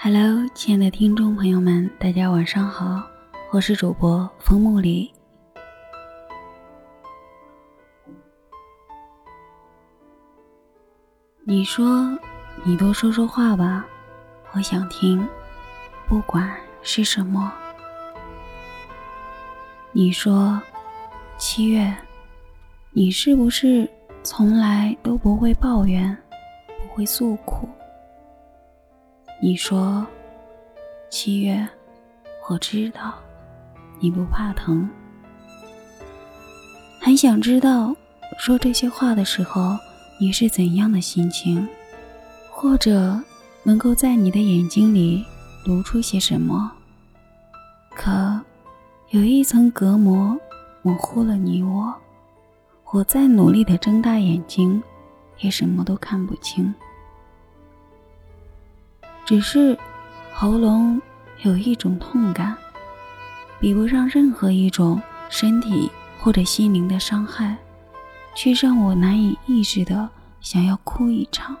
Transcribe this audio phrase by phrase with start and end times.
[0.00, 3.02] Hello，亲爱的听众朋友们，大家晚上好，
[3.50, 5.12] 我是主播风木里。
[11.42, 12.16] 你说，
[12.62, 13.84] 你多说说话吧，
[14.52, 15.28] 我想听，
[16.06, 16.48] 不管
[16.80, 17.52] 是什么。
[19.90, 20.62] 你说，
[21.38, 21.92] 七月，
[22.92, 23.90] 你是不是
[24.22, 26.16] 从来都不会抱怨，
[26.68, 27.68] 不会诉苦？
[29.40, 30.04] 你说，
[31.08, 31.68] 七月，
[32.50, 33.14] 我知道
[34.00, 34.90] 你不怕疼，
[37.00, 37.94] 很想知道
[38.36, 39.78] 说这些话的时候
[40.18, 41.68] 你是怎样的心情，
[42.50, 43.16] 或者
[43.62, 45.24] 能够在你的眼睛里
[45.64, 46.72] 读出些什么。
[47.94, 48.40] 可
[49.10, 50.36] 有一层隔膜
[50.82, 51.94] 模糊了你我，
[52.92, 54.82] 我再努力的睁大眼睛，
[55.38, 56.74] 也什么都看不清。
[59.28, 59.76] 只是
[60.32, 60.98] 喉咙
[61.42, 62.56] 有一种痛感，
[63.60, 64.98] 比不上任何一种
[65.28, 67.54] 身体或者心灵的伤害，
[68.34, 70.08] 却让我难以抑制的
[70.40, 71.54] 想要哭一场。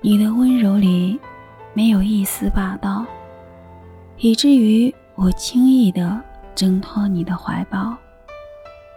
[0.00, 1.16] 你的温柔里
[1.72, 3.06] 没有一丝霸道，
[4.16, 6.20] 以至于我轻易的
[6.56, 7.96] 挣脱你的怀抱，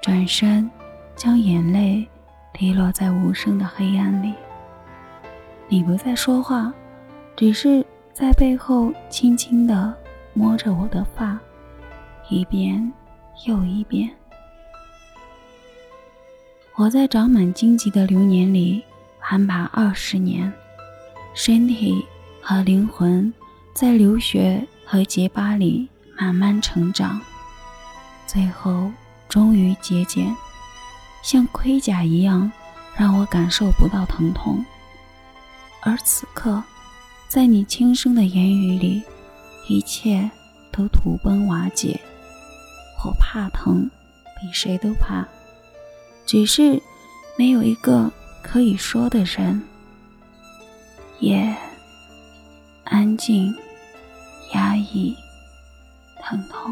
[0.01, 0.67] 转身
[1.15, 2.07] 将眼泪
[2.53, 4.33] 滴落在无声的黑暗里。
[5.71, 6.73] 你不再说话，
[7.35, 9.93] 只是在背后轻轻地
[10.33, 11.39] 摸着我的发，
[12.27, 12.91] 一遍
[13.45, 14.09] 又一遍。
[16.75, 18.83] 我在长满荆棘的流年里
[19.19, 20.51] 攀爬二十年，
[21.35, 22.03] 身体
[22.41, 23.31] 和灵魂
[23.71, 25.87] 在流血和结疤里
[26.19, 27.21] 慢慢成长，
[28.25, 28.91] 最后
[29.27, 30.35] 终于节俭，
[31.21, 32.51] 像盔甲一样，
[32.97, 34.65] 让我感受不到疼痛。
[35.89, 36.63] 而此刻，
[37.27, 39.01] 在你轻声的言语里，
[39.67, 40.29] 一切
[40.71, 41.99] 都土崩瓦解。
[43.03, 43.89] 我怕疼，
[44.39, 45.27] 比谁都怕，
[46.27, 46.79] 只是
[47.39, 48.11] 没有一个
[48.43, 49.63] 可以说的人。
[51.21, 51.55] 夜，
[52.83, 53.51] 安静，
[54.53, 55.17] 压抑，
[56.21, 56.71] 疼痛，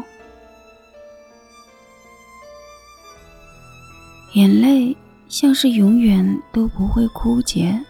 [4.34, 4.96] 眼泪
[5.28, 7.84] 像是永远都不会枯竭。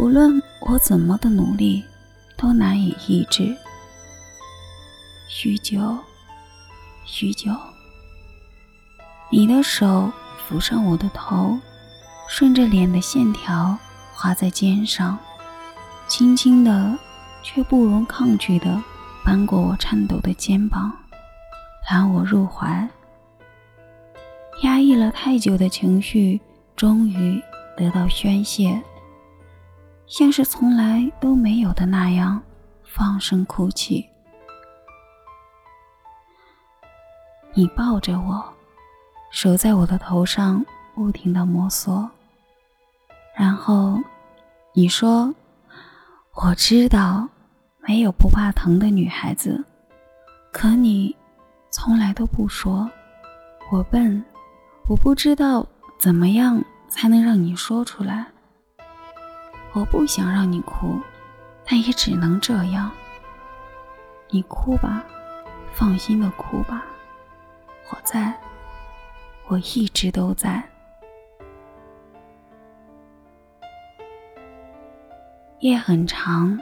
[0.00, 1.84] 不论我怎么的努力，
[2.34, 3.54] 都难以抑制。
[5.28, 5.78] 许久，
[7.04, 7.54] 许久，
[9.30, 10.10] 你的手
[10.48, 11.58] 抚上我的头，
[12.30, 13.76] 顺着脸的线条
[14.14, 15.18] 划在肩上，
[16.08, 16.98] 轻轻的，
[17.42, 18.82] 却不容抗拒的
[19.22, 20.90] 扳过我颤抖的肩膀，
[21.90, 22.88] 揽我入怀。
[24.62, 26.40] 压抑了太久的情绪，
[26.74, 27.38] 终于
[27.76, 28.82] 得到宣泄。
[30.10, 32.42] 像是从来都没有的那样
[32.82, 34.04] 放声哭泣。
[37.54, 38.44] 你抱着我，
[39.30, 40.66] 手在我的头上
[40.96, 42.08] 不停的摩挲，
[43.36, 44.00] 然后
[44.74, 45.32] 你说
[46.34, 47.28] ：“我知道
[47.78, 49.64] 没有不怕疼的女孩子，
[50.50, 51.14] 可你
[51.70, 52.90] 从来都不说。
[53.70, 54.24] 我笨，
[54.88, 55.64] 我不知道
[56.00, 58.26] 怎么样才能让你说出来。”
[59.72, 61.00] 我不想让你哭，
[61.64, 62.90] 但也只能这样。
[64.28, 65.04] 你哭吧，
[65.72, 66.84] 放心的哭吧，
[67.90, 68.36] 我在，
[69.46, 70.62] 我一直都在。
[75.60, 76.58] 夜很长，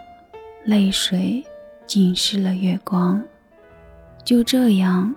[0.65, 1.43] 泪水
[1.87, 3.23] 浸湿了月光。
[4.25, 5.15] 就这样，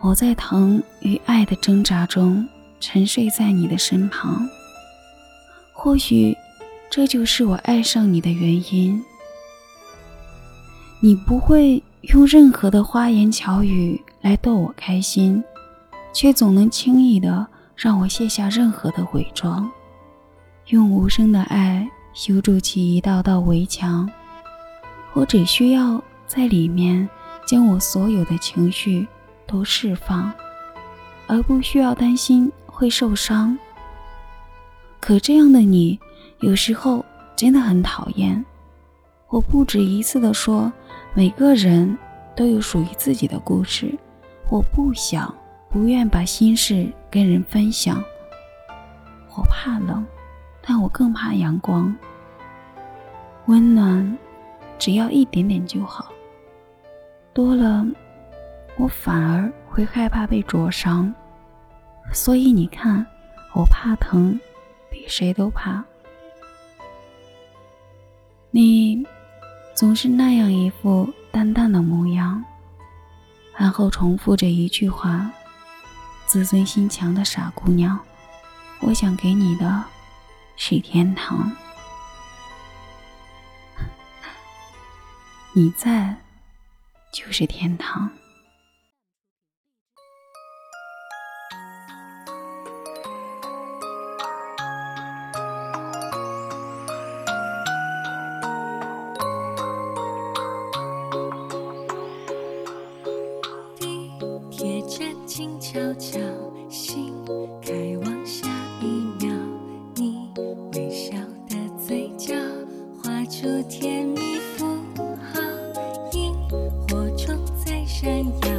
[0.00, 2.48] 我在疼与爱的挣扎中
[2.80, 4.48] 沉睡在你的身旁。
[5.74, 6.34] 或许。
[6.96, 9.04] 这就是我爱上你的原因。
[11.00, 15.42] 你不会用任何的花言巧语来逗我开心，
[16.12, 17.44] 却总能轻易的
[17.74, 19.68] 让我卸下任何的伪装，
[20.68, 24.08] 用无声的爱修筑起一道道围墙。
[25.14, 27.08] 我只需要在里面
[27.44, 29.04] 将我所有的情绪
[29.48, 30.32] 都释放，
[31.26, 33.58] 而不需要担心会受伤。
[35.00, 35.98] 可这样的你。
[36.40, 37.04] 有时候
[37.36, 38.44] 真的很讨厌。
[39.28, 40.72] 我不止一次的说，
[41.14, 41.96] 每个人
[42.36, 43.92] 都有属于自己的故事。
[44.50, 45.34] 我不想、
[45.70, 48.02] 不愿把心事跟人分享。
[49.36, 50.06] 我怕冷，
[50.62, 51.94] 但我更怕阳光。
[53.46, 54.16] 温暖，
[54.78, 56.12] 只要一点点就好。
[57.32, 57.84] 多了，
[58.76, 61.12] 我反而会害怕被灼伤。
[62.12, 63.04] 所以你看，
[63.54, 64.38] 我怕疼，
[64.90, 65.84] 比谁都怕。
[68.56, 69.04] 你
[69.74, 72.44] 总是那样一副淡淡的模样，
[73.56, 75.28] 然后重复着一句话
[76.24, 77.98] ：“自尊心强的傻姑娘，
[78.78, 79.84] 我想给你的
[80.56, 81.50] 是天堂。
[85.52, 86.14] ”你在，
[87.12, 88.08] 就是天堂。
[105.74, 106.20] 悄悄，
[106.68, 107.12] 心
[107.60, 107.72] 开
[108.04, 108.46] 往下
[108.80, 108.86] 一
[109.18, 109.28] 秒，
[109.96, 110.30] 你
[110.72, 111.16] 微笑
[111.48, 112.32] 的嘴角
[113.02, 114.64] 画出甜蜜符
[115.32, 115.40] 号，
[116.12, 118.50] 萤火虫在闪耀，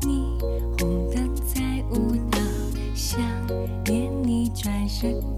[0.00, 0.38] 你
[0.78, 1.60] 红灯在
[1.90, 2.38] 舞蹈，
[2.94, 3.20] 想
[3.84, 5.35] 念你转身。